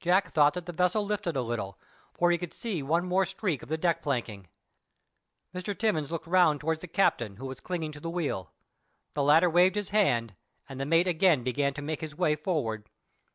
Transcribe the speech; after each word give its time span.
Jack 0.00 0.34
thought 0.34 0.52
that 0.52 0.66
the 0.66 0.72
vessel 0.74 1.02
lifted 1.02 1.34
a 1.34 1.40
little, 1.40 1.78
for 2.12 2.30
he 2.30 2.36
could 2.36 2.52
see 2.52 2.82
one 2.82 3.06
more 3.06 3.24
streak 3.24 3.62
of 3.62 3.70
the 3.70 3.78
deck 3.78 4.02
planking. 4.02 4.48
Mr. 5.54 5.72
Timmins 5.74 6.10
looked 6.10 6.26
round 6.26 6.60
towards 6.60 6.82
the 6.82 6.86
captain, 6.86 7.36
who 7.36 7.46
was 7.46 7.58
clinging 7.60 7.92
to 7.92 8.00
the 8.00 8.10
wheel. 8.10 8.52
The 9.14 9.22
latter 9.22 9.48
waved 9.48 9.76
his 9.76 9.88
hand, 9.88 10.34
and 10.68 10.78
the 10.78 10.84
mate 10.84 11.08
again 11.08 11.42
began 11.42 11.72
to 11.72 11.80
make 11.80 12.02
his 12.02 12.14
way 12.14 12.36
forward. 12.36 12.90